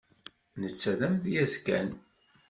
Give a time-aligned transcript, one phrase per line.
[0.59, 1.89] Netta d amedyaz kan.